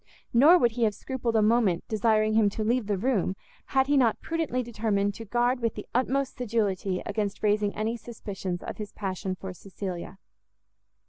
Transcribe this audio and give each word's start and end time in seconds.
Nor 0.33 0.57
would 0.57 0.71
he 0.71 0.83
have 0.85 0.95
scrupled 0.95 1.35
a 1.35 1.43
moment 1.43 1.83
desiring 1.87 2.33
him 2.33 2.49
to 2.49 2.63
leave 2.63 2.87
the 2.87 2.97
room, 2.97 3.35
had 3.67 3.85
he 3.85 3.95
not 3.97 4.19
prudently 4.19 4.63
determined 4.63 5.13
to 5.13 5.25
guard 5.25 5.59
with 5.59 5.75
the 5.75 5.85
utmost 5.93 6.35
sedulity 6.39 7.03
against 7.05 7.43
raising 7.43 7.75
any 7.75 7.95
suspicions 7.95 8.63
of 8.63 8.77
his 8.77 8.91
passion 8.93 9.35
for 9.35 9.53
Cecilia. 9.53 10.17